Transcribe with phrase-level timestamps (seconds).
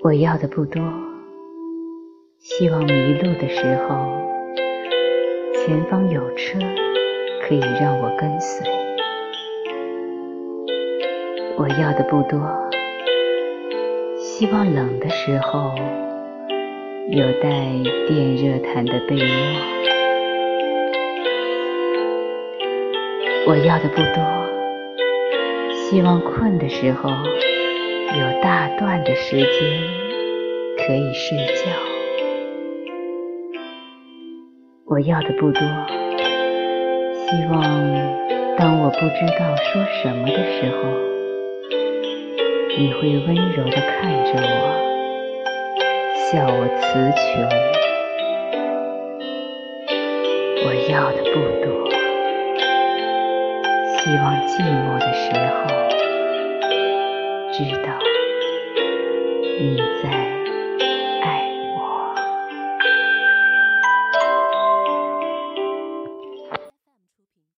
[0.00, 0.80] 我要的不多，
[2.38, 3.96] 希望迷路的时候，
[5.52, 6.58] 前方有车
[7.42, 8.66] 可以让我跟随。
[11.58, 12.40] 我要的不多，
[14.16, 15.74] 希望冷的时候
[17.10, 17.50] 有带
[18.06, 19.95] 电热毯的被窝。
[23.48, 24.20] 我要的不多，
[25.72, 27.10] 希望困的时候。
[28.08, 29.46] 有大段的时间
[30.78, 31.70] 可以睡觉，
[34.86, 35.60] 我要的不多。
[37.12, 37.62] 希望
[38.56, 40.82] 当我不知道说什么的时候，
[42.78, 44.62] 你会温柔地看着我，
[46.32, 47.26] 笑我词穷。
[50.64, 51.68] 我要的不多，
[54.06, 55.66] 希望寂寞的时候。
[57.50, 57.98] 知道
[59.58, 60.25] 你在。